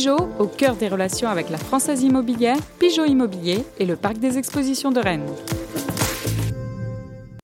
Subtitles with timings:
[0.00, 4.38] Pigeot, au cœur des relations avec la Française Immobilière, Pigeot Immobilier et le Parc des
[4.38, 5.26] Expositions de Rennes.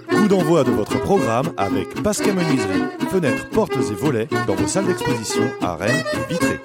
[0.09, 4.87] Coup d'envoi de votre programme avec Pascal Menuiserie, fenêtres, portes et volets dans vos salles
[4.87, 6.59] d'exposition à Rennes et Vitré.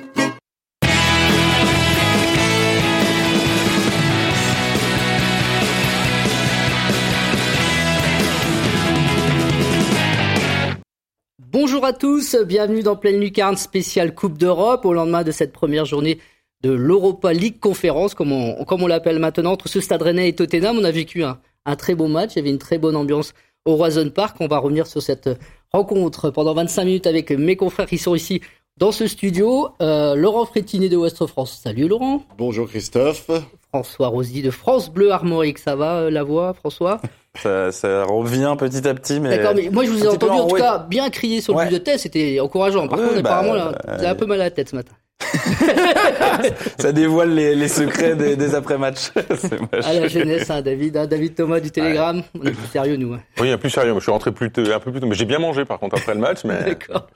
[11.52, 15.84] Bonjour à tous, bienvenue dans Pleine Lucarne spéciale Coupe d'Europe au lendemain de cette première
[15.84, 16.18] journée
[16.62, 20.34] de l'Europa League Conférence, comme on, comme on l'appelle maintenant, entre ce Stade Rennais et
[20.34, 20.78] Tottenham.
[20.80, 23.34] On a vécu un, un très beau match, il y avait une très bonne ambiance
[23.66, 24.38] au Roison Park.
[24.40, 25.30] On va revenir sur cette
[25.74, 28.40] rencontre pendant 25 minutes avec mes confrères qui sont ici
[28.78, 29.72] dans ce studio.
[29.82, 31.60] Euh, Laurent Frétini de Ouest France.
[31.62, 32.24] Salut Laurent.
[32.38, 33.30] Bonjour Christophe.
[33.68, 35.58] François Rosy de France Bleu Armorique.
[35.58, 37.02] Ça va euh, la voix, François?
[37.40, 39.38] Ça, ça, revient petit à petit, mais.
[39.38, 41.68] D'accord, mais moi je vous ai entendu en tout cas bien crier sur le ouais.
[41.68, 42.88] but de tête, c'était encourageant.
[42.88, 44.76] Par ouais, contre, bah, apparemment, là, vous avez un peu mal à la tête ce
[44.76, 44.94] matin.
[46.80, 49.12] ça dévoile les, les secrets des, des après-matchs.
[49.72, 52.18] à la jeunesse, hein, David, hein, David Thomas du Télégramme.
[52.18, 52.42] Ouais.
[52.42, 53.14] On est plus sérieux, nous.
[53.14, 53.22] Hein.
[53.40, 53.94] Oui, plus sérieux.
[53.96, 55.98] Je suis rentré plus tôt, un peu plus tôt, mais j'ai bien mangé par contre
[55.98, 56.40] après le match.
[56.44, 56.64] Mais...
[56.66, 57.08] D'accord.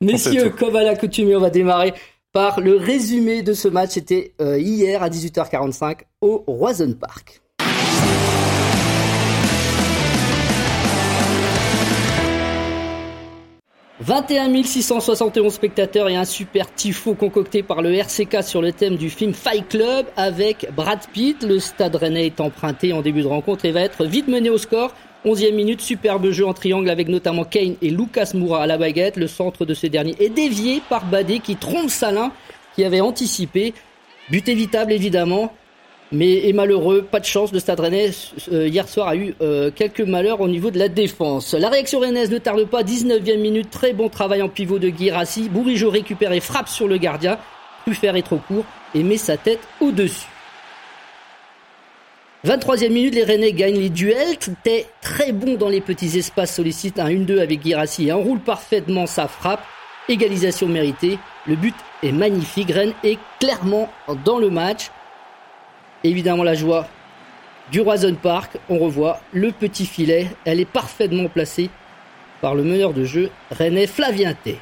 [0.00, 1.94] Messieurs, comme à l'accoutumée, on va démarrer
[2.32, 3.90] par le résumé de ce match.
[3.90, 7.39] C'était euh, hier à 18h45 au Roison Park.
[14.02, 19.10] 21 671 spectateurs et un super tifo concocté par le RCK sur le thème du
[19.10, 21.42] film Fight Club avec Brad Pitt.
[21.42, 24.56] Le stade rennais est emprunté en début de rencontre et va être vite mené au
[24.56, 24.94] score.
[25.26, 29.18] 11e minute, superbe jeu en triangle avec notamment Kane et Lucas Moura à la baguette.
[29.18, 32.32] Le centre de ce dernier est dévié par Badé qui trompe Salin
[32.74, 33.74] qui avait anticipé.
[34.30, 35.52] But évitable évidemment.
[36.12, 37.52] Mais est malheureux, pas de chance.
[37.52, 38.10] Le Stade Rennais
[38.52, 41.54] euh, hier soir a eu euh, quelques malheurs au niveau de la défense.
[41.54, 42.82] La réaction rennaise ne tarde pas.
[42.82, 45.48] 19e minute, très bon travail en pivot de Guirassi.
[45.48, 47.38] Bourigeau récupère et frappe sur le gardien.
[47.84, 50.26] Truffert est trop court et met sa tête au-dessus.
[52.44, 54.36] 23e minute, les Rennais gagnent les duels.
[54.64, 59.06] T'es très bon dans les petits espaces, sollicite un 1-2 avec Guirassi et enroule parfaitement
[59.06, 59.62] sa frappe.
[60.08, 61.18] Égalisation méritée.
[61.46, 62.72] Le but est magnifique.
[62.72, 63.88] Rennes est clairement
[64.24, 64.90] dans le match.
[66.02, 66.86] Évidemment la joie
[67.70, 68.58] du Roison Park.
[68.68, 70.28] On revoit le petit filet.
[70.44, 71.70] Elle est parfaitement placée
[72.40, 74.58] par le meneur de jeu, René Flavienté.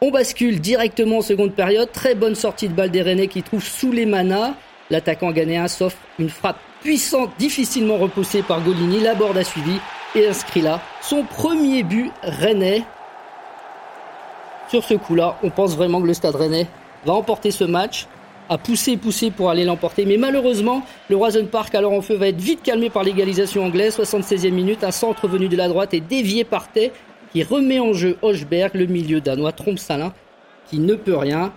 [0.00, 1.90] On bascule directement en seconde période.
[1.92, 4.54] Très bonne sortie de balle des Rennais qui trouve sous les manas.
[4.90, 9.00] L'attaquant ghanéen s'offre une frappe puissante, difficilement repoussée par Golini.
[9.00, 9.78] La borde a suivi
[10.14, 12.84] et inscrit là son premier but Rennais.
[14.68, 16.66] Sur ce coup-là, on pense vraiment que le stade Rennais
[17.04, 18.06] va emporter ce match
[18.48, 20.04] a poussé, poussé pour aller l'emporter.
[20.04, 23.98] Mais malheureusement, le Roison Park, alors en feu, va être vite calmé par l'égalisation anglaise.
[23.98, 26.92] 76e minute, un centre venu de la droite est dévié par Tay,
[27.32, 30.12] qui remet en jeu Hochberg, le milieu danois, trompe Salin,
[30.68, 31.52] qui ne peut rien.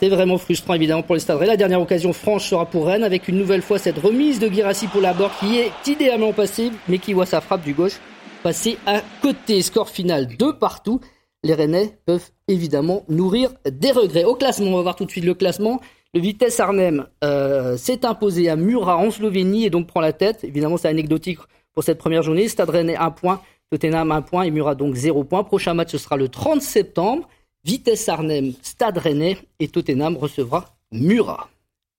[0.00, 1.40] C'est vraiment frustrant évidemment pour les stades.
[1.40, 4.86] La dernière occasion franche sera pour Rennes avec une nouvelle fois cette remise de Girassi
[4.88, 8.00] pour la bord qui est idéalement passée mais qui voit sa frappe du gauche
[8.42, 9.62] passer à côté.
[9.62, 11.00] Score final de partout
[11.44, 14.24] les Rennais peuvent évidemment nourrir des regrets.
[14.24, 15.80] Au classement, on va voir tout de suite le classement.
[16.14, 20.42] Le Vitesse Arnhem euh, s'est imposé à Murat en Slovénie et donc prend la tête.
[20.42, 21.38] Évidemment, c'est anecdotique
[21.74, 22.48] pour cette première journée.
[22.48, 25.44] Stade Rennais 1 point, Tottenham 1 point et Murat donc 0 point.
[25.44, 27.28] Prochain match, ce sera le 30 septembre.
[27.62, 31.48] Vitesse Arnhem, Stade Rennais et Tottenham recevra Murat.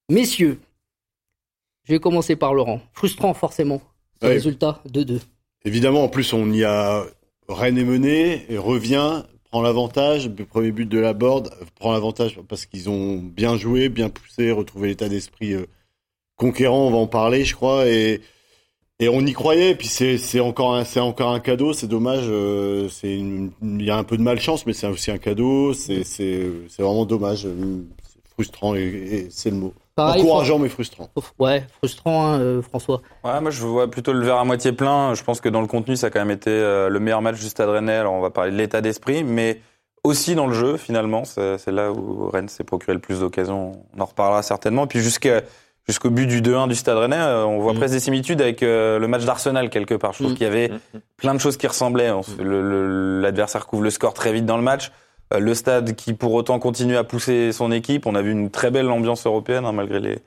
[0.09, 0.59] Messieurs,
[1.83, 2.81] je vais commencer par Laurent.
[2.93, 3.81] Frustrant forcément,
[4.21, 5.19] ce résultat 2-2.
[5.65, 7.05] Évidemment, en plus, on y a
[7.47, 9.23] Rennes est mené et revient,
[9.55, 10.29] prend l'avantage.
[10.37, 14.51] Le premier but de la board prend l'avantage parce qu'ils ont bien joué, bien poussé,
[14.51, 15.65] retrouvé l'état d'esprit euh,
[16.35, 16.87] conquérant.
[16.87, 18.19] On va en parler, je crois, et
[18.99, 19.73] et on y croyait.
[19.73, 21.71] Puis c'est encore un encore un cadeau.
[21.71, 22.25] C'est dommage.
[22.27, 25.73] euh, il y a un peu de malchance, mais c'est aussi un cadeau.
[25.73, 26.03] C'est
[26.77, 27.47] vraiment dommage.
[28.35, 29.73] Frustrant et, et c'est le mot.
[29.95, 31.09] Pareil, Encourageant mais frustrant.
[31.39, 33.01] Ouais, frustrant, hein, euh, François.
[33.23, 35.13] Ouais, moi je vois plutôt le verre à moitié plein.
[35.13, 37.39] Je pense que dans le contenu, ça a quand même été euh, le meilleur match
[37.39, 37.95] du Stade Rennais.
[37.95, 39.61] Alors on va parler de l'état d'esprit, mais
[40.03, 41.23] aussi dans le jeu finalement.
[41.25, 43.71] C'est là où Rennes s'est procuré le plus d'occasions.
[43.97, 44.85] On en reparlera certainement.
[44.85, 45.41] Puis jusqu'à
[45.87, 47.77] jusqu'au but du 2-1 du Stade Rennais, euh, on voit Mm.
[47.77, 50.11] presque des similitudes avec euh, le match d'Arsenal quelque part.
[50.13, 50.35] Je trouve Mm.
[50.35, 50.71] qu'il y avait
[51.15, 52.11] plein de choses qui ressemblaient.
[53.21, 54.91] L'adversaire couvre le score très vite dans le match.
[55.33, 58.05] Euh, Le stade qui pour autant continue à pousser son équipe.
[58.05, 60.19] On a vu une très belle ambiance européenne hein, malgré les,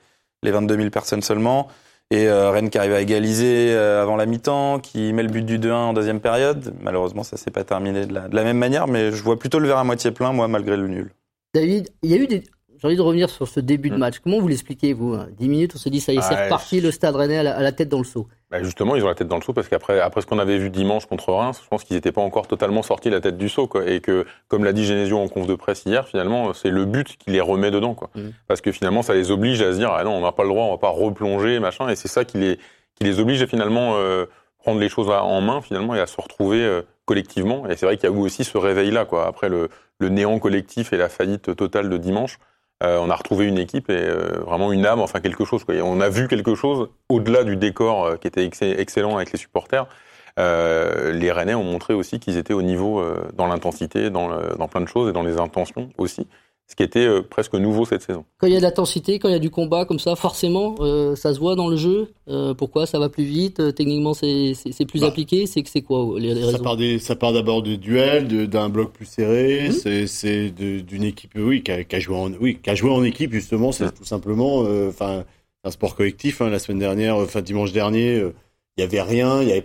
[0.43, 1.67] les 22 000 personnes seulement.
[2.11, 5.45] Et euh, Rennes qui arrive à égaliser euh, avant la mi-temps, qui met le but
[5.45, 6.73] du 2-1 en deuxième période.
[6.81, 9.59] Malheureusement, ça s'est pas terminé de la, de la même manière, mais je vois plutôt
[9.59, 11.11] le verre à moitié plein, moi, malgré le nul.
[11.53, 12.43] David, il y a eu des,
[12.79, 13.99] j'ai envie de revenir sur ce début de Mm.
[13.99, 14.19] match.
[14.19, 16.81] Comment vous l'expliquez, vous 10 minutes, on se dit, ça y est, c'est Ouais, reparti,
[16.81, 18.27] le stade rennais à la, à la tête dans le saut.
[18.51, 20.57] Bah, justement, ils ont la tête dans le seau parce qu'après, après ce qu'on avait
[20.57, 23.47] vu dimanche contre Reims, je pense qu'ils n'étaient pas encore totalement sortis la tête du
[23.49, 23.85] seau, quoi.
[23.87, 27.15] Et que, comme l'a dit Genesio en conf de presse hier, finalement, c'est le but
[27.17, 28.09] qui les remet dedans, quoi.
[28.15, 28.33] Mhm.
[28.47, 30.49] Parce que finalement, ça les oblige à se dire, ah non, on n'a pas le
[30.49, 31.89] droit, on va pas replonger, machin.
[31.89, 32.57] Et c'est ça qui les,
[32.95, 34.25] qui les oblige à finalement euh,
[34.57, 37.67] prendre les choses en main, finalement, et à se retrouver euh, collectivement.
[37.69, 39.27] Et c'est vrai qu'il y a eu aussi ce réveil-là, quoi.
[39.27, 42.39] Après le, le néant collectif et la faillite totale de dimanche.
[42.81, 45.63] Euh, on a retrouvé une équipe et euh, vraiment une âme, enfin quelque chose.
[45.65, 45.75] Quoi.
[45.83, 49.37] On a vu quelque chose au-delà du décor euh, qui était ex- excellent avec les
[49.37, 49.85] supporters.
[50.39, 54.67] Euh, les Rennais ont montré aussi qu'ils étaient au niveau euh, dans l'intensité, dans, dans
[54.69, 56.27] plein de choses et dans les intentions aussi,
[56.71, 58.25] ce qui était euh, presque nouveau cette saison.
[58.37, 60.75] Quand il y a de l'intensité, quand il y a du combat comme ça, forcément,
[60.81, 62.09] euh, ça se voit dans le jeu.
[62.27, 64.53] Euh, pourquoi Ça va plus vite euh, Techniquement, c'est
[64.87, 67.33] plus Bah, appliqué C'est que c'est quoi les, les Ça raisons part, des, ça part
[67.33, 69.69] d'abord de duels, de- d'un bloc plus serré.
[69.69, 70.05] Mhm.
[70.07, 73.03] C'est, d'une équipe, oui, qui a, qui a joué en, oui, qui a joué en
[73.03, 73.71] équipe justement.
[73.71, 75.23] C'est tout simplement, euh, enfin,
[75.63, 76.39] un sport collectif.
[76.41, 78.33] hein, la semaine dernière, enfin dimanche dernier, euh,
[78.77, 79.61] il y avait rien, il y avait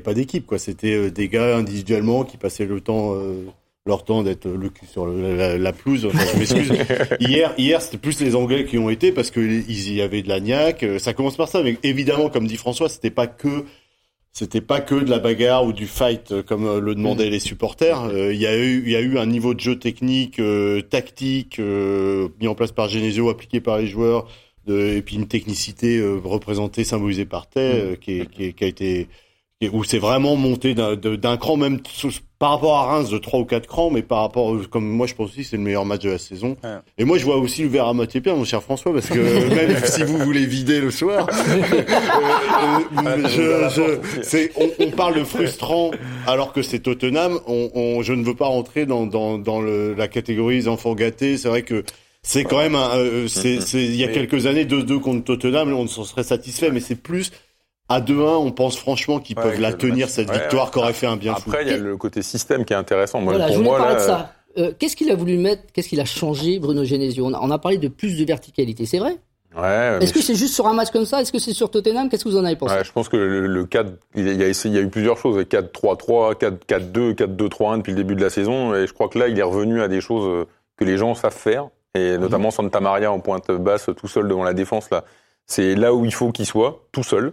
[0.00, 0.52] pas, d'équipe.
[0.58, 3.44] C'était des gars individuellement qui passaient le temps, euh,
[3.88, 6.06] leur temps d'être le cul sur le- la, la pelouse.
[6.06, 6.72] Enfin, je m'excuse.
[7.20, 10.28] hier, hier, c'était plus les Anglais qui ont été parce que ils y avaient de
[10.28, 10.84] la niaque.
[10.84, 13.64] Euh, Ça commence par ça, mais évidemment, comme dit François, c'était pas que
[14.32, 17.40] c'était pas que de la bagarre ou du fight euh, comme euh, le demandaient les
[17.40, 18.02] supporters.
[18.04, 21.58] Euh, Il y a eu y a eu un niveau de jeu technique, euh, tactique
[21.58, 24.28] euh, mis en place par Genesio, appliqué par les joueurs,
[24.66, 28.66] de, et puis une technicité représentée, symbolisée par Tay, qui, est- qui, est- qui a
[28.68, 29.08] été
[29.60, 33.40] est- où c'est vraiment monté d'un cran même sous- par rapport à Reims de trois
[33.40, 36.02] ou quatre crans, mais par rapport comme moi je pense aussi c'est le meilleur match
[36.02, 36.56] de la saison.
[36.96, 39.18] Et moi je vois aussi le verre à moitié plein, mon cher François, parce que
[39.54, 45.24] même si vous voulez vider le soir, euh, euh, je, je- on, on parle de
[45.24, 45.90] frustrant
[46.28, 47.40] alors que c'est Tottenham.
[47.48, 50.94] On, on- je ne veux pas rentrer dans, dans, dans le, la catégorie des enfants
[50.94, 51.36] gâtés.
[51.36, 51.82] C'est vrai que
[52.22, 55.86] c'est quand même un, euh, c'est, il y a quelques années 2-2 contre Tottenham, on
[55.88, 57.32] s'en serait satisfait, mais c'est plus
[57.88, 60.70] à 2-1, on pense franchement qu'ils Ouais, peuvent la tenir match- cette ouais, victoire ouais.
[60.72, 61.50] qu'aurait fait un bien fou.
[61.50, 63.20] Après, il y a le côté système qui est intéressant.
[63.20, 64.32] Moi, Voilà, je voulais moi, parler là, de ça.
[64.58, 67.26] Euh, qu'est-ce qu'il a voulu mettre Qu'est-ce qu'il a changé, Bruno Genesio?
[67.26, 69.16] On a, on a parlé de plus de verticalité, c'est vrai?
[70.00, 71.20] Est-ce que c'est juste sur un match comme ça?
[71.20, 72.08] Est-ce que c'est sur Tottenham?
[72.08, 72.74] Qu'est-ce que vous en avez pensé?
[72.74, 74.88] Ouais, je pense que le, le 4, il y, a essayé, il y a eu
[74.90, 79.18] plusieurs choses, 4-3-3, 4-4-2, 4-2-3-1 depuis le début de la saison, et je crois que
[79.18, 80.44] là, il est revenu à des choses euh,
[80.76, 84.44] que les gens savent faire, et notamment Santa Maria en pointe basse, tout seul devant
[84.44, 85.04] la défense, là.
[85.46, 87.32] C'est là où il faut qu'il soit, tout seul.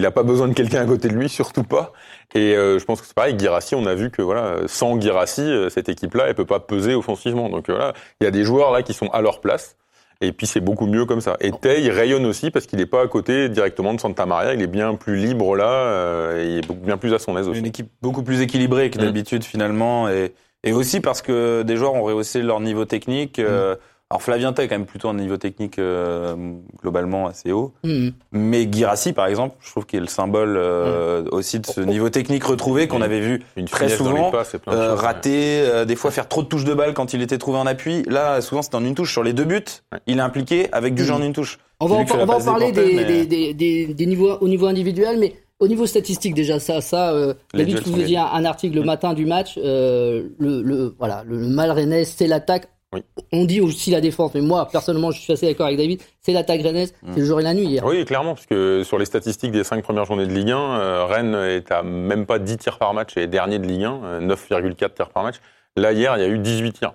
[0.00, 1.92] Il n'a pas besoin de quelqu'un à côté de lui, surtout pas.
[2.34, 5.42] Et euh, je pense que c'est pareil, Guirassi, on a vu que voilà, sans Guirassi,
[5.42, 7.50] euh, cette équipe-là, elle peut pas peser offensivement.
[7.50, 9.76] Donc euh, voilà, il y a des joueurs là qui sont à leur place.
[10.22, 11.36] Et puis c'est beaucoup mieux comme ça.
[11.40, 14.54] Et Tay, rayonne aussi parce qu'il n'est pas à côté directement de Santa Maria.
[14.54, 17.46] Il est bien plus libre là euh, et il est bien plus à son aise
[17.46, 17.60] aussi.
[17.60, 19.02] Une équipe beaucoup plus équilibrée que Mm.
[19.02, 20.32] d'habitude finalement, et,
[20.64, 23.38] et aussi parce que des joueurs ont rehaussé leur niveau technique.
[23.38, 23.76] euh,
[24.12, 26.34] alors Flavien a quand même plutôt un niveau technique euh,
[26.82, 28.12] globalement assez haut, Mhm.
[28.32, 32.10] mais Girassi par exemple, je trouve qu'il est le symbole euh, aussi de ce niveau
[32.10, 33.02] technique retrouvé qu'on Mm.
[33.02, 35.06] avait vu Une très souvent, plein de euh, choses, ouais.
[35.06, 37.66] rater, euh, des fois faire trop de touches de balle quand il était trouvé en
[37.66, 38.02] appui.
[38.08, 39.12] Là, souvent c'était en une touche.
[39.12, 39.62] Sur les deux buts,
[39.92, 39.98] Ouais.
[40.08, 41.60] il est impliqué avec du jeu en une touche.
[41.78, 44.48] On va, en, on va en parler des, mais- des, des, des, des niveaux, au
[44.48, 48.24] niveau individuel, mais au niveau statistique déjà, ça, ça, euh, David duels sont faisait un,
[48.24, 48.86] un article le Mm.
[48.86, 52.68] matin du match, euh, le, le, voilà, le mal rennais, c'est l'attaque.
[52.92, 53.02] Oui.
[53.30, 56.32] On dit aussi la défense, mais moi, personnellement, je suis assez d'accord avec David, c'est
[56.32, 57.10] l'attaque rennaise, Mm.
[57.14, 57.84] c'est le jour et la nuit hier.
[57.84, 61.04] Oui, clairement, parce que sur les statistiques des cinq premières journées de Ligue 1, euh,
[61.04, 64.00] Rennes est à même pas 10 tirs par match et est dernier de Ligue 1,
[64.04, 65.36] euh, 9,4 tirs par match.
[65.76, 66.94] Là, hier, il y a eu 18 tirs,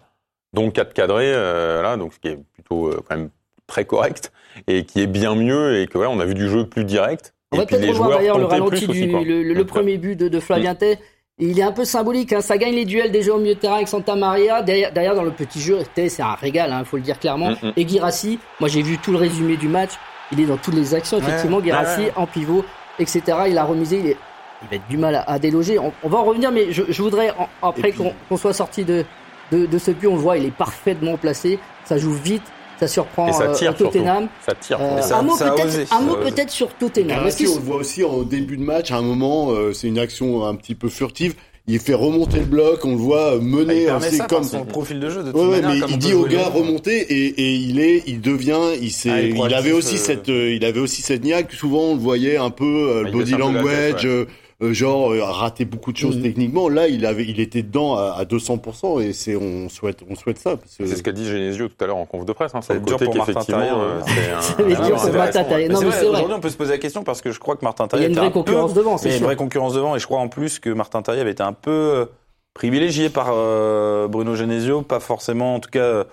[0.51, 3.29] dont 4 cadrés, euh, là, donc ce qui est plutôt euh, quand même
[3.65, 4.33] très correct
[4.67, 7.33] et qui est bien mieux et que voilà, on a vu du jeu plus direct.
[7.53, 10.17] On va peut-être revoir d'ailleurs le ralenti du aussi, le, le- le Donc, premier but
[10.17, 10.99] de, de Flavien Tay.
[11.37, 12.39] Il est un peu symbolique, hein.
[12.39, 14.61] ça gagne les duels déjà au milieu de terrain avec Santa Maria.
[14.61, 17.49] Derrière, derrière, dans le petit jeu, c'est un régal, il faut le dire clairement.
[17.51, 17.73] Mm, mm.
[17.75, 19.91] Et Girassi, moi j'ai vu tout le résumé du match,
[20.31, 22.63] il est dans toutes les actions, effectivement, Ouais, Girassi ouais, en pivot,
[22.99, 23.21] etc.
[23.49, 24.17] Il a remisé, il, est-
[24.63, 25.77] il va être du mal à, à déloger.
[25.77, 28.53] On, on va en revenir, mais je, je voudrais, en- après puis- qu'on qu'on soit
[28.53, 29.03] sorti de,
[29.51, 32.43] de, de ce but, on le voit, il est parfaitement placé, ça joue vite,
[32.79, 33.85] ça surprend Et ça euh, tire surtout.
[33.85, 34.27] Tottenham.
[34.45, 34.77] Ça tire.
[34.81, 37.29] Euh, ça- un mot peut-être peut-être sur Tottenham.
[37.29, 39.99] Qu'il- on le voit aussi en début de match, à un moment, euh, c'est une
[39.99, 41.33] action un petit peu furtive.
[41.67, 44.43] Il fait remonter le bloc, on le voit euh, Il mener permet aussi ça comme
[44.43, 46.25] son profil de jeu de toute Ouais, ouais, manière, mais comme il dit peut au
[46.27, 49.95] gars le- remonter et, et il est, il devient, il s'est, Ah, il avait aussi
[49.95, 51.51] euh, cette, euh, il avait aussi cette niaque.
[51.53, 52.65] Souvent, on le voyait un peu
[53.07, 54.25] euh, body un peu la language, tête, euh, euh,
[54.73, 56.23] genre euh, rater beaucoup de choses Mhm.
[56.23, 56.69] techniquement.
[56.69, 60.37] Là, il avait, il était dedans à, à 200% et c'est, on souhaite, on souhaite
[60.37, 60.55] ça.
[60.55, 62.53] Que C'est ce qu'a dit Genesio tout à l'heure en conf de presse.
[62.55, 64.03] Hein, dur pour Martin Terrier, euh, ouais.
[64.41, 65.69] c'est dur pour Martin Terrier.
[65.73, 68.05] aujourd'hui, on peut se poser la question parce que je crois que Martin Il y
[68.05, 69.27] a Terrier une vraie un peu- concurrence devant, c'est Il y a une sûr.
[69.27, 71.71] vraie concurrence devant et je crois en plus que Martin Terrier avait été un peu
[71.71, 72.05] euh,
[72.53, 76.03] privilégié par euh, Bruno Genesio, pas forcément, en tout cas, euh,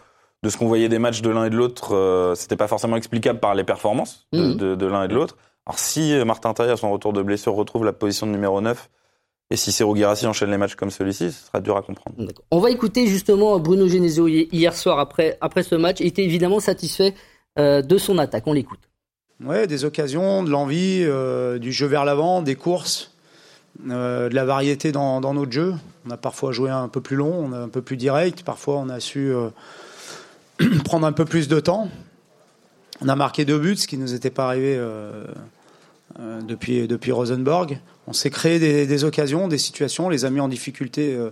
[0.43, 2.97] de ce qu'on voyait des matchs de l'un et de l'autre, euh, c'était pas forcément
[2.97, 5.37] explicable par les performances de, de- de l'un et de l'autre.
[5.67, 8.61] Alors si euh, Martin Taille, à son retour de blessure, retrouve la position de numéro
[8.61, 8.89] 9,
[9.51, 12.17] et si Serou Guirassi enchaîne les matchs comme celui-ci, ce sera dur à comprendre.
[12.51, 15.99] On va écouter justement Bruno Genesio hi- hier soir après, après ce match.
[16.01, 17.15] Il était évidemment satisfait
[17.59, 18.45] euh, de son attaque.
[18.47, 18.81] On l'écoute.
[19.45, 23.13] Ouais, des occasions, de l'envie, euh, du jeu vers l'avant, des courses,
[23.91, 25.75] euh, de la variété dans, dans notre jeu.
[26.07, 28.45] On a parfois joué un peu plus long, on a un peu plus direct.
[28.45, 29.49] Parfois, on a su euh,
[30.85, 31.89] prendre un peu plus de temps.
[33.05, 35.25] On a marqué deux buts, ce qui nous était pas arrivé euh,
[36.21, 37.81] euh, depuis, Rosenborg.
[38.07, 41.31] On s'est créé des, occasions, des situations, on les a mis en difficulté euh,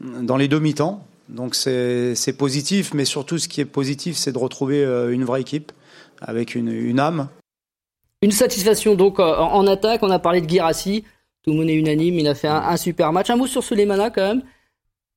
[0.00, 1.04] dans les demi-temps.
[1.28, 5.72] Donc c'est positif, mais surtout ce qui est positif, c'est de retrouver une vraie équipe
[6.20, 7.28] avec une, âme.
[8.20, 10.02] Une satisfaction donc en, attaque.
[10.02, 11.04] On a parlé de Girassi.
[11.42, 12.18] Tout le monde est unanime.
[12.18, 13.30] Il a fait un, super match.
[13.30, 14.42] Un mot sur Sulemana quand même.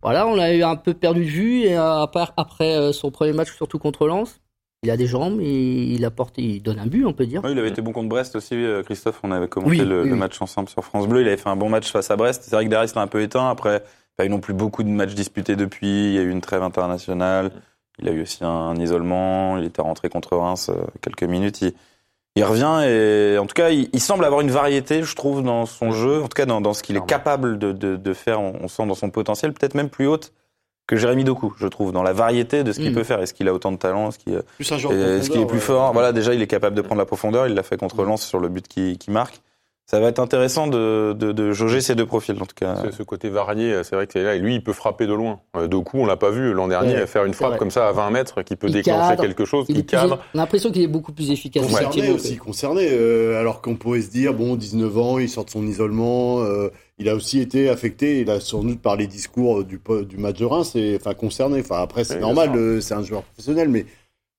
[0.01, 3.79] Voilà, on l'a eu un peu perdu de vue après, après son premier match, surtout
[3.79, 4.39] contre Lens.
[4.85, 7.43] Il a des jambes et il apporte, il donne un but, on peut dire.
[7.43, 9.19] Ouais, il avait été bon contre Brest aussi, euh, Christophe.
[9.23, 10.19] On avait commenté Oui, le, oui, le oui.
[10.19, 11.21] match ensemble sur France Bleu.
[11.21, 12.43] Il avait fait un bon match face à Brest.
[12.45, 13.49] C'est vrai que derrière, c'était un peu éteint.
[13.49, 15.87] Après, il n'y a eu non plus beaucoup de matchs disputés depuis.
[16.09, 17.49] Il y a eu une trêve internationale.
[17.97, 19.57] Il a eu aussi un, un isolement.
[19.57, 21.61] Il était rentré contre Reims euh, quelques minutes.
[21.63, 21.73] Il,
[22.35, 25.65] il revient et en tout cas, il, il semble avoir une variété, je trouve, dans
[25.65, 26.19] son jeu.
[26.21, 28.39] En tout cas, dans, dans ce qu'il est capable de, de, de faire.
[28.39, 30.31] On, on sent dans son potentiel, peut-être même plus haute
[30.87, 32.95] que Jérémy Doku, je trouve, dans la variété de ce qu'il Mm.
[32.95, 33.19] peut faire.
[33.21, 34.09] Est-ce qu'il a autant de talent?
[34.09, 35.59] Est-ce qu'il Plus un est plus ouais.
[35.59, 35.93] fort?
[35.93, 37.47] Voilà, déjà, il est capable de prendre la profondeur.
[37.47, 39.41] Il l'a fait contre Lens sur le but qui, qui marque.
[39.87, 42.75] Ça va être intéressant de, de, de jauger ces deux profils, en tout cas.
[42.85, 44.33] Ce, ce côte varié, c'est vrai que c'est là.
[44.33, 45.41] Et lui, il peut frapper de loin.
[45.55, 47.59] Euh, Doku, on l'a pas vu l'an dernier Ouais, faire une frappe vrai.
[47.59, 49.21] comme ça à 20 mètres qui peut Il déclencher cadre.
[49.21, 50.19] quelque chose, qui plus- cadre.
[50.33, 51.67] on a l'impression qu'il est beaucoup plus efficace.
[51.67, 52.87] Concerné aussi, concerné.
[52.91, 56.39] euh, alors qu'on pourrait se dire, bon, 19 ans, il sort de son isolement.
[56.41, 60.17] euh, il a aussi été affecté, il a sans doute par les discours du, du
[60.17, 61.59] match de Reims, et, enfin concerné.
[61.59, 63.85] Enfin après, c'est Oui, normal, euh, c'est un joueur professionnel, mais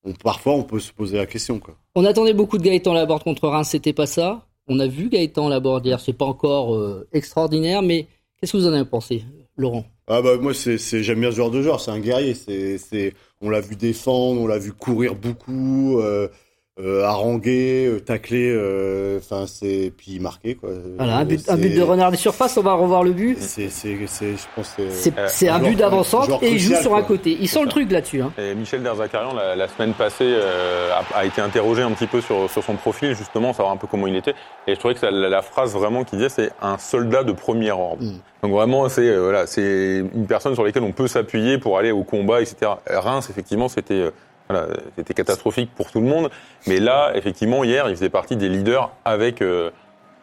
[0.05, 1.59] on- parfois on peut se poser la question.
[1.59, 1.75] Quoi.
[1.95, 4.47] On attendait beaucoup de Gaëtan Laborde contre Reims, c'était pas ça.
[4.69, 8.07] On a vu Gaëtan Laborde hier, c'est pas encore euh, extraordinaire, mais
[8.41, 9.23] qu'est-ce que vous en avez pensé,
[9.57, 9.85] Laurent?
[10.09, 12.79] Ah bah moi c'est c'est- j'aime bien ce genre de joueur, c'est un guerrier, c'est
[12.79, 16.29] c'est on l'a vu défendre, on l'a vu courir beaucoup, euh,
[16.78, 20.68] euh, haranguer, euh, tacler, euh, enfin c'est puis marquer quoi.
[20.99, 23.38] Voilà, un but, un C'est- but de renard des surfaces, on va revoir le but.
[23.40, 26.75] C'est c'est c'est je pense C'est Euh, c'est un joueur- but d'avant-centre et il joue
[26.75, 27.37] sur un côté.
[27.40, 27.71] Il sent le ça.
[27.71, 28.21] truc là-dessus.
[28.21, 28.30] Hein.
[28.37, 32.21] Et Michel Derzakarian, la, la semaine passée, euh, a, a été interrogé un petit peu
[32.21, 34.35] sur, sur son profil, justement, savoir un peu comment il était.
[34.66, 37.33] Et je trouvais que ça- la, la phrase vraiment qu'il disait, c'est un soldat de
[37.33, 38.02] premier ordre.
[38.04, 38.18] Mm.
[38.42, 41.90] Donc vraiment, c'est euh, voilà, c'est une personne sur laquelle on peut s'appuyer pour aller
[41.90, 42.73] au combat, etc.
[42.87, 44.11] Reims, effectivement, c'était euh,
[44.49, 46.31] voilà, c'était catastrophique pour tout le monde.
[46.67, 49.71] Mais là, effectivement, hier, il faisait partie des leaders avec euh,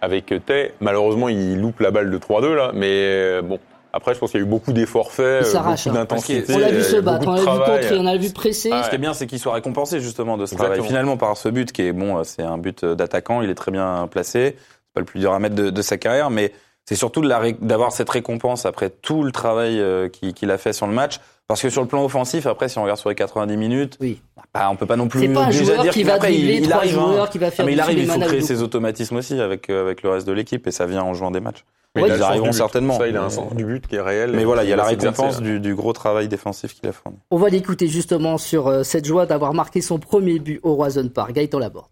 [0.02, 0.74] avec Tay.
[0.80, 3.60] Malheureusement, il loupe la balle de 3-2 là, mais euh, bon.
[3.96, 5.94] Après, je pense qu'il y a eu beaucoup d'efforts faits, Il euh, beaucoup hein.
[5.94, 6.52] d'intensité.
[6.52, 7.82] On l'a vu se battre, beaucoup on de l'a vu travail.
[7.82, 8.72] contrer, on l'a vu presser.
[8.74, 10.74] Ah Ce qui est bien, c'est qu'il soit récompensé justement de ce Exactement.
[10.74, 10.88] travail.
[10.88, 14.08] Finalement, par ce but qui est bon, c'est un but d'attaquant, il est très bien
[14.10, 14.56] placé.
[14.58, 16.54] C'est pas le plus dur à mettre de, de sa carrière, mais
[16.86, 20.88] c'est surtout d'avoir cette récompense après tout le travail euh, qu'il qu'il a fait sur
[20.88, 21.20] le match.
[21.48, 24.22] Parce que sur le plan offensif, après, si on regarde sur les 90 minutes, Oui.
[24.54, 25.20] bah, on peut pas non plus.
[25.20, 27.06] C'est pas un joueur dire qui qu'il- va après, dribbler il, arrive, hein.
[27.08, 29.40] joueurs, qui va Ah, faire mais du il arrive, il faut créer ses automatismes aussi
[29.40, 31.66] avec euh, avec le reste de l'équipe et ça vient en jouant des matchs.
[31.96, 32.98] Mais Ouais, ils arriveront certainement.
[32.98, 34.32] Ça, il a un Mais- sens du but qui est réel.
[34.34, 37.18] Mais voilà, il y a la récompense du, du gros travail défensif qu'il a fourni.
[37.30, 41.08] On va l'écouter justement sur euh, cette joie d'avoir marqué son premier but au Roison
[41.10, 41.34] Park.
[41.34, 41.86] Gaëtan Laborde.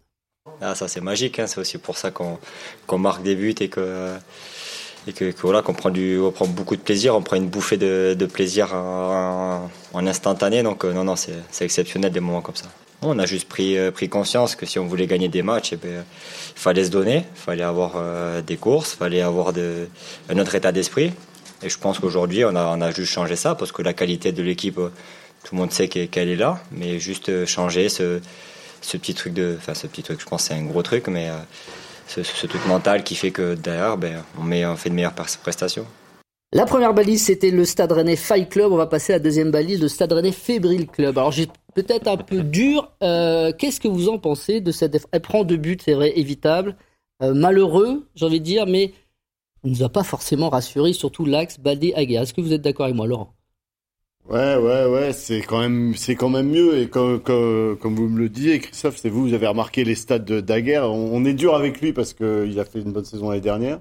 [0.59, 1.45] Ah, ça c'est magique, hein.
[1.45, 2.39] c'est aussi pour ça qu'on
[2.87, 4.15] qu'on marque des buts et que,
[5.07, 8.25] et que, voilà qu'on prend on prend beaucoup de plaisir, on prend une bouffée de,
[8.31, 10.63] plaisir en, instantané.
[10.63, 12.67] Donc euh, non non c'est exceptionnel des moments comme ça.
[13.03, 16.03] On a juste pris euh, conscience que si on voulait gagner des matchs, eh ben,
[16.55, 19.53] il fallait se donner, il fallait avoir euh, des courses, il fallait avoir
[20.29, 21.11] un autre état d'esprit.
[21.63, 24.75] Et je pense qu'aujourd'hui on a juste changé ça parce que la qualité de l'équipe,
[24.75, 28.19] tout le monde sait qu'elle est là, mais juste changer ce
[28.97, 31.29] petit truc de enfin ce petit truc je pense que c'est un gros truc mais
[32.07, 35.85] ce, truc mental qui fait que derrière ben, on, fait de meilleures pres- prestations
[36.53, 38.71] La première balise, c'était le Stade Rennais Fight Club.
[38.71, 41.17] On va passer à la deuxième balise, le Stade Rennais Fébrile Club.
[41.17, 42.91] Alors, j'ai peut-être un peu dur.
[43.03, 46.75] Euh, Qu'est-ce que vous en pensez de cette Elle prend deux buts, c'est vrai, évitable.
[47.23, 48.93] Euh, malheureux, j'ai envie de dire, mais
[49.63, 52.23] on nous a pas forcément rassuré, surtout l'axe Baldé-Aguerre.
[52.23, 53.33] Est-ce que vous êtes d'accord avec moi, Laurent?
[54.31, 56.77] Ouais, ouais, ouais, c'est quand même, c'est quand même mieux.
[56.79, 59.95] Et comme, comme, comme vous me le disiez, Christophe, c'est vous, vous avez remarqué les
[59.95, 60.89] stats de Daguerre.
[60.89, 63.79] On, on est dur avec lui parce qu'il a fait une bonne saison l'année dernière.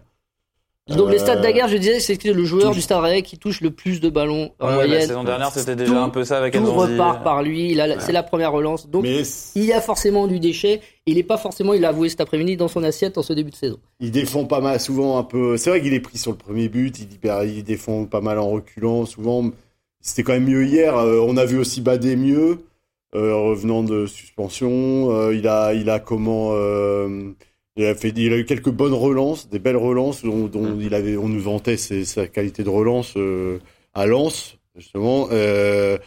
[0.89, 2.75] Donc, les Euh, Stades d'Aguerre, je disais, c'est le joueur touche.
[2.77, 5.07] du Stade Rennais qui touche le plus de ballons en Ouais, la moyenne.
[5.07, 6.95] saison dernière, c'était Tout- déjà un peu ça avec Tout Nzonzi.
[6.95, 7.79] repart par lui.
[8.01, 8.89] C'est la première relance.
[8.91, 9.23] Donc, Mais
[9.55, 10.81] il y a forcément du déchet.
[11.07, 13.51] Il n'est pas forcément, il l'a avoué cet après-midi, dans son assiette en ce début
[13.53, 13.79] de saison.
[14.01, 15.57] il défend pas mal, souvent un peu.
[15.59, 16.99] C'est vrai qu'il est pris sur le premier but.
[16.99, 19.07] Il défend pas mal en reculant.
[19.07, 19.49] Souvent,
[20.01, 20.97] c'était quand même mieux hier.
[20.97, 22.59] Euh, on a vu aussi Badé mieux.
[23.17, 25.11] euh, revenant de suspension.
[25.11, 27.33] Euh, il a, il a comment euh,
[27.77, 30.81] il a fait, il a eu quelques bonnes relances, des belles relances dont, dont Mm.
[30.83, 33.59] il avait, on nous vantait ses- sa qualité de relance euh,
[33.95, 35.29] à Lens justement.
[35.33, 35.99] Euh,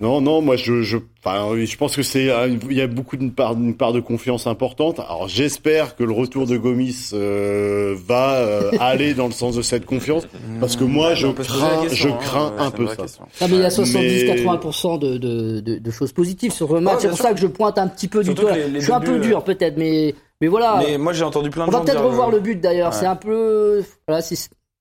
[0.00, 2.86] non, non, moi je, je, enfin, oui, je pense que c'est, un- il y a
[2.86, 5.00] beaucoup d'une part, une part de confiance importante.
[5.00, 9.62] Alors j'espère que le retour de Gomis euh, va euh, aller dans le sens de
[9.62, 10.28] cette confiance,
[10.60, 12.94] parce que moi je crains, question, je hein, crains un peu ça.
[13.40, 16.80] Non, mais il y a Mais- 70-80% de, de, de, de choses positives sur le
[16.80, 16.94] match.
[16.94, 17.26] Ouais, c'est pour sûr.
[17.26, 18.54] ça que je pointe un petit peu Surtout du doigt.
[18.54, 20.80] que les- les Je suis un peu dur peut-être, mais, mais voilà.
[20.86, 22.92] Mais moi j'ai entendu plein de On va peut-être dire, revoir euh, le but d'ailleurs.
[22.92, 22.98] ouais.
[22.98, 24.36] C'est un peu, voilà, c'est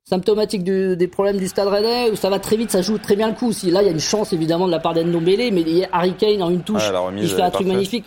[0.10, 3.16] symptomatique du- des problèmes du Stade Rennais où ça va très vite, ça joue très
[3.16, 3.52] bien le coup.
[3.52, 5.84] Si là il y a une chance évidemment de la part d'Endombele, mais il y
[5.84, 8.06] a Harry Kane en une touche, remise, il fait un est truc magnifique.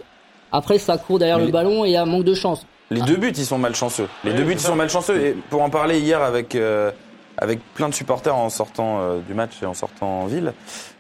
[0.52, 2.66] Après ça court derrière Mais le ballon et il y a un manque de chance.
[2.90, 4.08] Les deux buts, ils sont malchanceux.
[4.24, 5.20] Les Ouais, deux buts, ils sont malchanceux.
[5.24, 6.90] Et pour en parler hier avec euh,
[7.38, 10.52] avec plein de supporters en sortant euh, du match et en sortant en ville,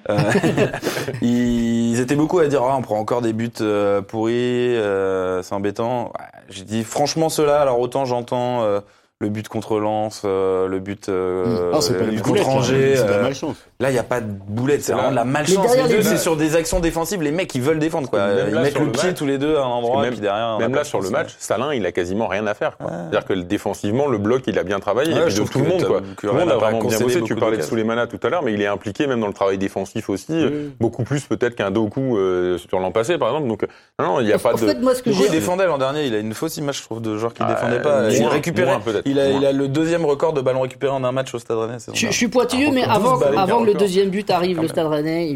[0.08, 0.16] euh,
[1.22, 4.34] ils étaient beaucoup à dire ah, on prend encore des buts euh, pourris,
[4.76, 6.12] euh, c'est embêtant.
[6.18, 7.60] Ouais, J'ai dit franchement ceux-là.
[7.60, 8.80] Alors autant j'entends euh,
[9.22, 12.48] le but contre Lens, euh, le but euh, Ah, c'est pas le du but contre
[12.48, 12.96] Angers.
[12.96, 13.56] c'est de la euh, malchance.
[13.78, 15.76] Là, il n'y a pas de boulette, c'est vraiment de la malchance.
[15.76, 17.20] Les deux, c'est sur des actions défensives.
[17.20, 18.26] Les mecs, ils veulent défendre, quoi.
[18.28, 20.06] Même Ils là, mettent le, le pied match, tous les deux à un endroit, même-
[20.08, 20.58] et puis derrière.
[20.58, 22.78] Même là sur le match, Salin, il a quasiment rien à faire.
[22.78, 22.88] quoi.
[22.90, 25.12] C'est-à-dire que défensivement, le bloc, il a bien travaillé.
[25.12, 26.00] Ouais, et puis je de trouve tout le monde, quoi.
[26.18, 27.20] Tout le monde a vraiment bien bossé.
[27.22, 27.62] Tu parlais de.
[27.62, 30.68] Souleymana tout à l'heure, mais il est impliqué même dans le travail défensif aussi, euh,
[30.80, 33.48] beaucoup plus peut-être qu'un Doku euh, sur l'an passé, par exemple.
[33.48, 33.66] Donc, euh,
[34.02, 34.74] non, il n'y a pas de.
[35.06, 36.06] il défendait l'an dernier.
[36.06, 38.10] Il a une fausse image, je trouve, de joueur qui Ah, défendait pas.
[38.10, 38.78] il moins, récupérait.
[39.10, 41.78] Il, a, il le deuxième record de ballons récupérés en un match au Stade Rennais.
[41.92, 44.62] je, suis pointilleux, Ah, mais avant, 12 balles, avant que le deuxième but arrive, Quand
[44.62, 44.68] le.
[44.68, 45.30] Stade Rennais,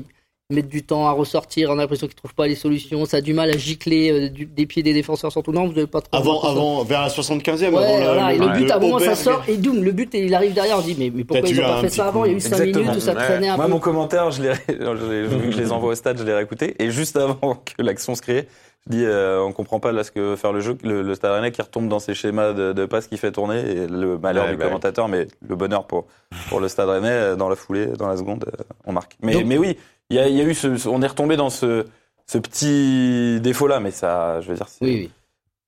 [0.50, 1.70] ils mettent du temps à ressortir.
[1.70, 3.06] On a l'impression qu'ils trouvent pas les solutions.
[3.06, 5.32] Ça a du mal à gicler euh, du- des pieds des défenseurs.
[5.32, 6.14] Surtout non, vous n'avez pas trop.
[6.16, 8.98] Avant, avant, vers la 75e, Ouais, avant le- et le le but, à un moment,
[8.98, 11.58] ça sort, et doum, le but, il arrive derrière, on dit, mais, mais pourquoi ils
[11.58, 12.24] ont eu pas fait ça avant?
[12.26, 12.78] Il y a eu 5 Exactement.
[12.84, 13.24] minutes où ça Ouais.
[13.24, 13.70] traînait un Moi, peu.
[13.72, 16.34] mon commentaire, je l'ai, je l'ai- vu que je les envoie au stade, je l'ai
[16.34, 16.74] réécouté.
[16.78, 18.46] Et juste avant que l'action se crée,
[18.90, 20.76] je dis, euh, on comprend pas là ce que veut faire le jeu.
[20.82, 23.60] Le, le Stade Rennais qui retombe dans ses schémas de, de passes qui fait tourner.
[23.60, 24.70] Et le malheur Ouais, du bah oui.
[24.70, 26.06] commentateur, mais le bonheur pour,
[26.48, 29.16] pour le Stade Rennais, euh, dans la foulée, dans la seconde, euh, on marque.
[29.22, 29.76] Mais, Donc- mais oui,
[30.10, 31.84] il y a, il y a eu ce, on est retombé dans ce,
[32.26, 33.80] ce petit défaut-là.
[33.80, 35.10] Mais ça, je veux dire, c'est- Oui, oui.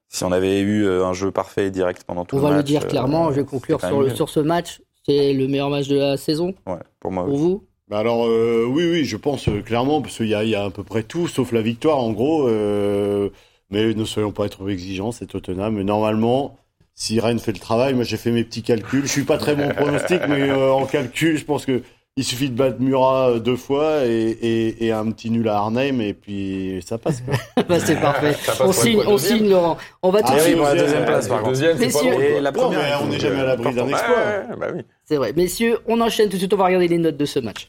[0.08, 2.58] si on avait eu un jeu parfait et direct pendant tout On le va match.
[2.58, 4.82] le dire euh, clairement, je vais conclure sur, le, sur ce match.
[5.06, 7.24] C'est le meilleur match de la saison Ouais, pour moi.
[7.24, 7.38] pour oui.
[7.40, 10.64] vous Bah alors euh, oui oui je pense euh, clairement parce qu'il y y a
[10.64, 13.30] à peu près tout sauf la victoire en gros euh,
[13.70, 15.76] mais ne soyons pas trop exigeants c'est Tottenham.
[15.76, 16.58] Mais normalement
[16.96, 19.02] si Rennes fait le travail moi j'ai fait mes petits calculs.
[19.02, 21.82] Je suis pas très bon pronostic mais euh, en calcul je pense que
[22.18, 25.56] il suffit de battre Murat euh, deux fois et, et, et un petit nul à
[25.58, 27.34] Arnhem et puis ça passe quoi.
[27.68, 28.34] Bah, C'est parfait.
[28.60, 29.76] On signe, on signe, Laurent.
[30.02, 30.56] On va tout Ah de suite.
[30.58, 32.80] la deuxième place, par deuxième, c'est pas Et la Non, première.
[32.80, 34.16] mais on n'est jamais à l'abri d'un exploit.
[34.58, 34.80] bah oui.
[35.04, 35.32] C'est vrai.
[35.36, 36.54] Messieurs, on enchaîne tout de suite.
[36.54, 37.68] On va regarder les notes de ce match.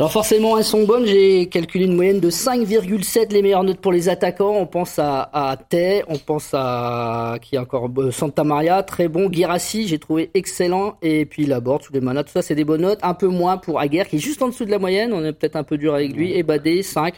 [0.00, 1.06] Alors forcément, elles sont bonnes.
[1.06, 4.54] J'ai calculé une moyenne de 5,7 les meilleures notes pour les attaquants.
[4.56, 9.08] On pense à, à Tay, on pense à qui est encore euh, Santa Maria, très
[9.08, 9.28] bon.
[9.32, 10.94] Girassi, j'ai trouvé excellent.
[11.02, 13.00] Et puis Laborde, Souleymana, tout ça, c'est des bonnes notes.
[13.02, 15.12] Un peu moins pour Aguerre, qui est juste en dessous de la moyenne.
[15.12, 16.32] On est peut-être un peu dur avec lui.
[16.32, 17.14] Et Badé, 5.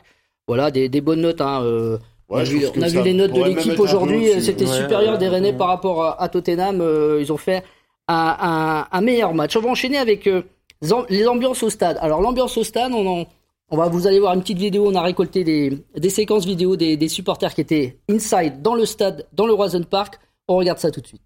[0.49, 1.43] Voilà, des, des bonnes notes.
[1.43, 1.99] Hein, euh,
[2.31, 4.41] on a Ouais, vu, on a vu les notes de l'équipe aujourd'hui, au-dessus.
[4.41, 5.57] c'était Ouais, supérieur ouais, des Rennais ouais.
[5.59, 6.81] par rapport à, à Tottenham.
[6.81, 7.63] euh, ils ont fait
[8.09, 9.55] un, un- un meilleur match.
[9.55, 10.41] On va enchaîner avec euh,
[10.83, 11.99] les am- les ambiances au stade.
[12.01, 13.27] Alors l'ambiance au stade, on, en-
[13.71, 14.89] on va vous allez voir une petite vidéo.
[14.89, 18.85] On a récolté des, des séquences vidéo des, des supporters qui étaient inside dans le
[18.87, 20.19] stade, dans le Roison Park.
[20.49, 21.23] On regarde ça tout de suite.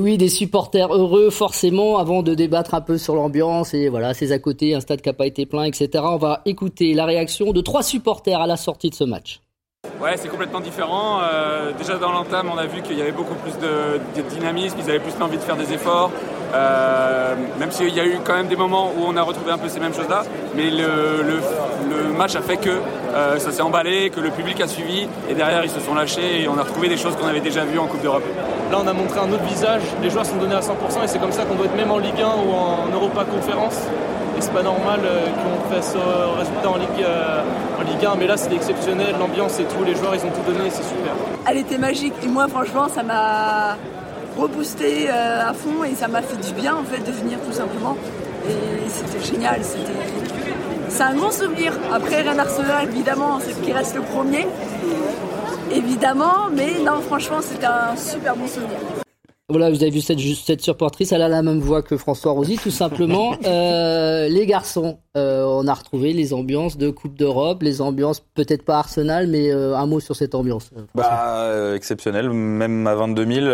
[0.00, 4.38] Des supporters heureux, forcément, avant de débattre un peu sur l'ambiance et voilà, ses à
[4.38, 5.88] côté, un stade qui n'a pas été plein, etc.
[6.04, 9.40] On va écouter la réaction de trois supporters à la sortie de ce match.
[10.00, 11.20] Ouais, c'est complètement différent.
[11.22, 14.76] Euh, déjà dans l'entame, on a vu qu'il y avait beaucoup plus de, de dynamisme,
[14.78, 16.10] ils avaient plus l'envie de faire des efforts.
[16.54, 19.58] Euh, même s'il y a eu quand même des moments où on a retrouvé un
[19.58, 20.22] peu ces mêmes choses-là,
[20.54, 21.40] mais le, le,
[21.90, 22.70] le match a fait que
[23.14, 26.42] euh, ça s'est emballé, que le public a suivi, et derrière ils se sont lâchés
[26.42, 28.24] et on a retrouvé des choses qu'on avait déjà vues en Coupe d'Europe.
[28.70, 31.18] Là, on a montré un autre visage, les joueurs sont donnés à 100% et c'est
[31.18, 33.78] comme ça qu'on doit être même en Ligue 1 ou en Europa Conférence.
[34.36, 37.40] Et c'est pas normal euh, qu'on fasse ce résultat en Ligue, euh,
[37.80, 40.52] en Ligue 1, mais là c'est exceptionnel, l'ambiance et tout, les joueurs ils ont tout
[40.52, 41.12] donné, c'est super.
[41.48, 43.76] Elle était magique et moi franchement ça m'a
[44.36, 47.52] reboosté euh, à fond et ça m'a fait du bien en fait de venir tout
[47.52, 47.96] simplement.
[48.48, 49.92] Et c'était génial, c'était
[50.88, 51.72] c'est un grand souvenir.
[51.92, 54.46] Après Rennes Arsenal évidemment c'est ce qui reste le premier.
[55.72, 58.78] Évidemment, mais non franchement c'était un super bon souvenir.
[59.48, 62.56] Voilà, vous avez vu cette, cette supportrice, elle a la même voix que François Rosy,
[62.56, 63.34] tout simplement.
[63.46, 68.64] Euh, les garçons, euh, on a retrouvé les ambiances de Coupe d'Europe, les ambiances peut-être
[68.64, 70.70] pas Arsenal, mais euh, un mot sur cette ambiance.
[70.94, 73.46] Bah, euh, exceptionnel, même à 22 000.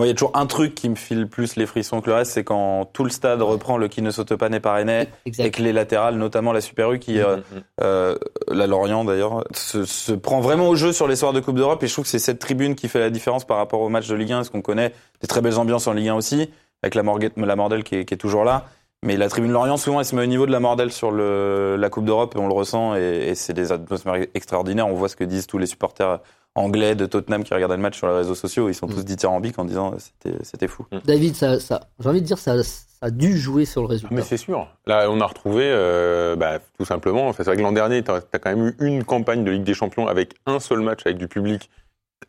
[0.00, 2.16] Moi, il y a toujours un truc qui me file plus les frissons que le
[2.16, 5.08] reste, c'est quand tout le stade reprend le qui ne saute pas n'est pas rennais,
[5.44, 7.36] et que les latérales, notamment la Super U, qui, euh,
[7.82, 8.16] euh,
[8.48, 11.82] la Lorient d'ailleurs, se, se prend vraiment au jeu sur les soirs de Coupe d'Europe,
[11.82, 14.08] et je trouve que c'est cette tribune qui fait la différence par rapport au match
[14.08, 16.50] de Ligue 1, parce qu'on connaît des très belles ambiances en Ligue 1 aussi,
[16.82, 18.64] avec la, Morgue- la Mordelle qui est, qui est toujours là.
[19.04, 21.76] Mais la tribune Lorient, souvent, elle se met au niveau de la Mordelle sur le,
[21.78, 24.86] la Coupe d'Europe, et on le ressent, et, et c'est des atmosphères extraordinaires.
[24.86, 26.20] On voit ce que disent tous les supporters
[26.54, 28.68] anglais de Tottenham qui regardaient le match sur les réseaux sociaux.
[28.68, 30.86] Ils sont tous dithyrambiques en disant euh, c'était, c'était fou.
[31.04, 34.08] David, ça, ça, j'ai envie de dire, ça, ça a dû jouer sur le résultat.
[34.12, 34.66] Ah, Mais c'est sûr.
[34.86, 38.10] Là, on a retrouvé, euh, bah, tout simplement, enfin, c'est vrai que l'an dernier, tu
[38.10, 41.18] as, quand même eu une campagne de Ligue des Champions avec un seul match avec
[41.18, 41.70] du public,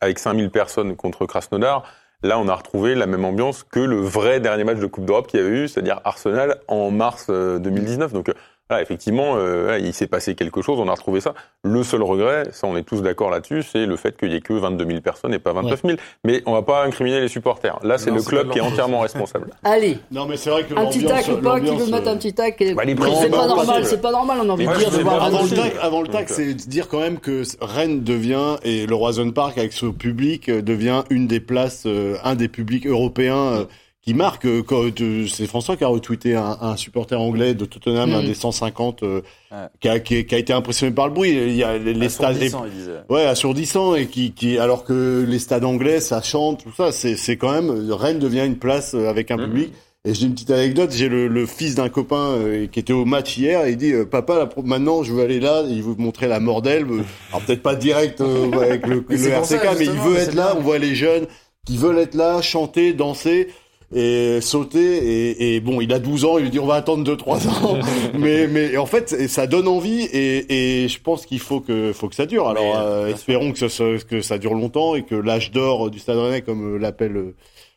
[0.00, 1.84] avec 5000 personnes contre Krasnodar.
[2.24, 5.26] Là, on a retrouvé la même ambiance que le vrai dernier match de Coupe d'Europe
[5.26, 8.12] qu'il y avait eu, c'est-à-dire Arsenal en mars euh, 2019.
[8.12, 8.32] Donc,
[8.72, 11.34] euh, voilà, effectivement, euh, il s'est passé quelque chose, on a retrouvé ça.
[11.62, 14.40] Le seul regret, ça on est tous d'accord là-dessus, c'est le fait qu'il y ait
[14.40, 15.98] que 22 000 personnes et pas 29 000.
[16.24, 17.78] Mais on va pas incriminer les supporters.
[17.82, 19.50] Là, c'est le club qui est entièrement responsable.
[19.64, 22.12] Allez, Non, mais c'est vrai que un petit tac ou pas, qui veut mettre un
[22.12, 24.72] euh, petit tac et- Bah, C'est pas normal, c'est pas normal, on a envie de
[24.74, 28.56] dire Avant le tac, avant le tac, c'est de dire quand même que Rennes devient
[28.62, 32.48] et le Roison Park avec ce public euh, devient une des places, euh, un des
[32.48, 33.64] publics européens euh,
[34.02, 34.44] qui marque.
[34.46, 38.14] euh, quand, euh, c'est François qui a retweeté un, un supporter anglais de Tottenham, Mm.
[38.14, 39.58] un des 150, euh, Ouais.
[39.80, 41.30] qui, a, qui, qui a été impressionné par le bruit.
[41.30, 43.00] Il y a les, les stades, les- Assourdissant, il disait.
[43.10, 47.16] ouais, assourdissant et qui, qui, alors que les stades anglais, ça chante, tout ça, c'est,
[47.16, 49.44] c'est quand même Rennes devient une place euh, avec un Mhm.
[49.44, 49.72] public.
[50.04, 53.04] Et j'ai une petite anecdote, j'ai le, le fils d'un copain euh, qui était au
[53.04, 56.26] match hier, et il dit euh, papa maintenant je veux aller là, il veut montrer
[56.26, 59.84] la mordelle, euh, alors peut-être pas direct euh, avec le, Mais le ça, RCK, mais
[59.84, 60.56] il veut être là, bien.
[60.58, 61.26] on voit les jeunes
[61.64, 63.50] qui veulent être là, chanter, danser
[63.94, 67.04] et sauter et, et bon il a 12 ans il lui dit on va attendre
[67.04, 67.78] 2 3 ans.
[68.18, 72.08] Mais mais en fait ça donne envie et, et je pense qu'il faut que faut
[72.08, 72.48] que ça dure.
[72.48, 75.50] Alors Mais, euh, bien espérons que ça, ça- que ça dure longtemps et que l'âge
[75.50, 77.34] d'or du Stade Rennais comme euh, l'appelle euh,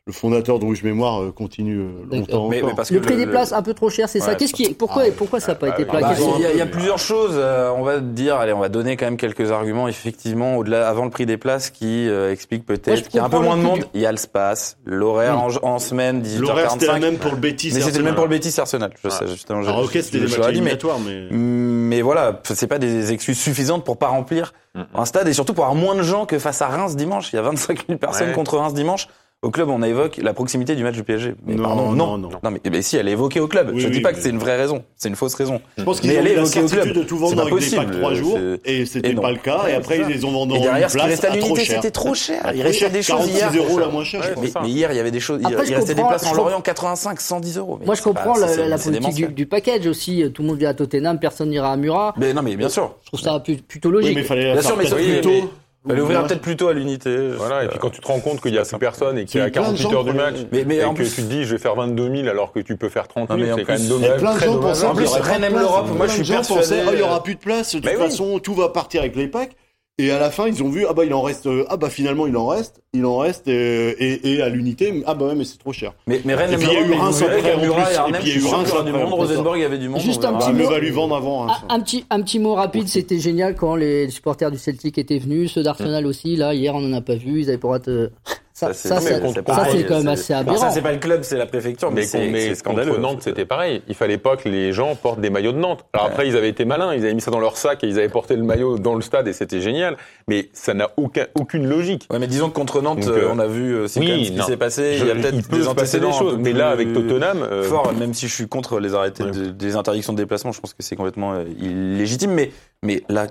[0.07, 3.15] le fondateur de Rouge Mémoire euh, continue euh, longtemps Mais, mais parce que Le prix
[3.15, 4.35] des le- places un peu trop cher, c'est ça.
[4.35, 6.61] Qu'est-ce qui est Pourquoi Ah, pourquoi ça n'a pas bah, été plaqué Bah, il y
[6.61, 7.33] a, y plusieurs choses.
[7.33, 9.87] euh, on va dire, allez, on va donner quand même quelques arguments.
[9.87, 13.29] Effectivement, au-delà, avant le prix des places, qui euh, explique peut-être qu'il y a un
[13.29, 13.85] peu moins de le monde.
[13.95, 16.39] Il y a le space, l'horaire en, en semaine, 18h45.
[16.39, 17.71] L'horaire c'était la même pour le Betis.
[17.73, 18.91] mais et c'était le même pour le Betis et Arsenal.
[19.03, 19.31] Je sais, Ouais.
[19.31, 19.61] justement.
[19.61, 23.11] Alors ok je- c'était des matchs dit, mais- éliminatoires mais Mais voilà, c'est pas des
[23.11, 24.53] excuses suffisantes pour pas remplir
[24.93, 27.33] un stade et surtout pour avoir moins de gens que face à Reims dimanche.
[27.33, 29.07] Il y a 25 000 personnes contre Reims dimanche.
[29.45, 31.35] Au club, on évoque la proximité du match du PSG.
[31.45, 32.49] Mais Non, pardon, non, non, non.
[32.49, 33.69] mais, mais si, elle est évoquée au club.
[33.71, 34.83] Oui, je oui, dis pas mais- que c'est une vraie raison.
[34.97, 35.61] C'est une fausse raison.
[35.77, 37.03] Je pense Mais qu'ils ont elle eu est la évoquée au certitude club.
[37.03, 39.65] de tout vendre pas avec des packs trois jours et c'était pas le cas.
[39.69, 41.35] Et après ils les ont vendus Et en derrière, une ce qui place restait à
[41.35, 42.51] l'unité, c'était trop cher.
[42.55, 43.51] Il restait des choses 46 hier.
[43.55, 44.23] euros la moins chère.
[44.23, 44.63] je Ouais, crois.
[44.63, 45.39] Mais, hier, il y avait des choses.
[45.41, 47.79] il- Après, il je restait des comprends- places en Lorient 85, 110 euros.
[47.85, 50.23] Moi, je comprends la, politique du, package aussi.
[50.33, 52.15] Tout le monde vient à Tottenham, personne n'ira à Murat.
[52.17, 52.95] Mais non, mais bien sûr.
[53.03, 54.15] Je trouve ça plutôt Oui, logique.
[54.15, 54.89] mais il fallait la Bien faire sûr, mais
[55.21, 55.47] peut-être
[55.89, 57.15] Elle ouvrira peut-être plus tôt à l'unité.
[57.37, 59.39] Voilà, et puis quand tu te rends compte qu'il y a plus personne et qu'il
[59.39, 60.97] y a C'est plein de 48 gens heures du match, Mais- mais et en que
[60.97, 63.29] plus- tu te dis je vais faire 22 000 alors que tu peux faire 30
[63.29, 64.17] Non, 000, mais en c'est quand même dommage.
[64.17, 65.87] Plein de gens pensaient En plus, Rennes aime l'Europe.
[65.95, 67.75] Moi, je suis persuadé- ah, il y aura plus de place.
[67.75, 69.55] De toute façon, tout va partir avec les packs.
[69.97, 71.89] Et à la fin, ils ont vu, ah bah il en reste, euh, ah bah
[71.89, 75.35] finalement il en reste, il en reste, euh, et, et à l'unité, ah bah ouais
[75.35, 75.93] mais c'est trop cher.
[76.05, 77.65] Mais, mais Rennes Et puis, il y a eu mais Reims après, en plus.
[77.69, 80.01] et Et puis, il y a eu Reims après, Rosenborg, il y avait du monde.
[80.01, 80.59] Juste on un petit mot.
[80.59, 81.47] le va lui vendre avant.
[81.49, 84.97] hein, Un, un petit, un petit mot rapide, c'était génial quand les supporters du Celtic
[84.97, 86.35] étaient venus, ceux d'Arsenal aussi.
[86.35, 88.11] Là, hier, on n'en a pas vu, ils avaient le droit de
[88.57, 90.57] Ça, c'est- ça, c'est- quand même assez Non, aberrant.
[90.57, 92.87] ça, c'est pas le club, c'est la préfecture, mais, Mais, c'est scandaleux.
[92.91, 93.81] contre Nantes, c'était pareil.
[93.89, 95.83] Il fallait pas que les gens portent des maillots de Nantes.
[95.91, 97.97] Alors après, ils avaient été malins, ils avaient mis ça dans leur sac et ils
[97.99, 99.97] avaient porté le maillot dans le stade et c'était génial.
[100.29, 102.07] Mais ça n'a aucun, aucune logique.
[102.09, 104.05] Ouais, mais disons que contre Nantes, Donc, euh, euh, on a vu euh, c'est quand
[104.07, 104.93] même ce qui s'est passé.
[104.99, 106.69] Je- il y a peut-être peut des se passer des antécédents choses, peu mais là,
[106.69, 110.17] avec Tottenham, euh, fort, même si je suis contre les arrêtés de- des interdictions de
[110.17, 112.31] déplacement, je pense que c'est complètement euh, illégitime.
[112.31, 112.51] Mais
[112.83, 113.27] mais là,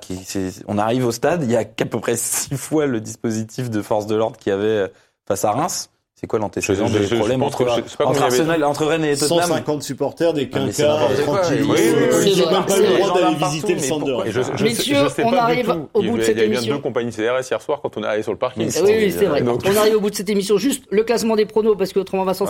[0.66, 3.82] on arrive au stade, il y a qu'à peu près six fois le dispositif de
[3.82, 4.88] force de l'ordre qu'il y avait euh,
[5.26, 5.90] face à Reims.
[6.24, 8.86] C'est quoi l'antécédent des je problèmes entre, je pas entre il y avait- Arsenal, entre
[8.86, 11.64] Rennes et Tottenham 150 supporters, des Ah, quinquas, tranquilles.
[11.68, 16.16] Oui, n'ont même pas le droit d'aller visiter le centre Messieurs, on arrive au bout
[16.16, 16.76] de cette Il y a bien émission.
[16.76, 18.70] deux compagnies CRS hier soir quand on est allé sur le parking.
[18.74, 19.42] Eh Oui, oui, c'est vrai.
[19.46, 20.56] On arrive au bout de cette émission.
[20.56, 22.46] Juste le classement des pronos, parce que autrement Vincent,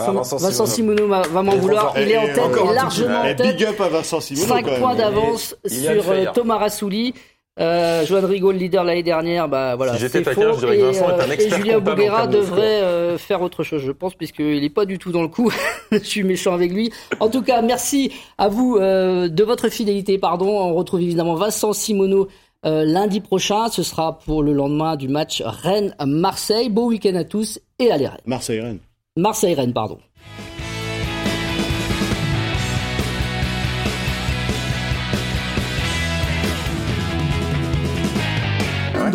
[0.65, 1.93] Simoneau- va, m'en vouloir.
[1.97, 2.37] Il est en tête,
[2.73, 3.57] largement Eh, en tête.
[3.57, 4.47] Big up à Vincent Simoneau.
[4.47, 4.79] 5 quand même.
[4.79, 6.25] points d'avance sur euh.
[6.33, 7.13] Thomas Rassouli.
[7.57, 10.53] Euh, Joan Rigaud, le leader l'année dernière, bah voilà, Si j'étais taquin, faux.
[10.55, 13.41] je dirais que Et, Vincent est un euh, expert et Julien Bouguera devrait euh, faire
[13.41, 15.49] autre chose, je pense, puisqu'il n'est pas du tout dans le coup.
[15.91, 16.91] je suis méchant avec lui.
[17.21, 20.17] En tout cas, merci à vous euh, de votre fidélité.
[20.17, 22.27] Pardon, on retrouve évidemment Vincent Simoneau
[22.65, 23.69] euh, lundi prochain.
[23.69, 26.69] Ce sera pour le lendemain du match Rennes-Marseille.
[26.69, 28.19] Beau week-end à tous et allez Rennes.
[28.25, 28.79] Marseille-Rennes.
[29.15, 29.99] Marseille-Rennes, pardon.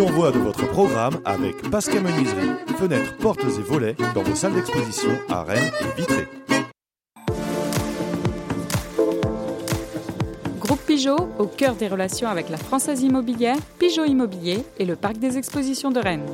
[0.00, 2.52] D'envoi de votre programme avec Pascal Menuiserie.
[2.78, 6.26] Fenêtres, portes et volets dans vos salles d'exposition à Rennes et Vitré.
[10.58, 15.18] Groupe Pigeot, au cœur des relations avec la Française Immobilière, Pigeot Immobilier et le Parc
[15.18, 16.24] des Expositions de Rennes.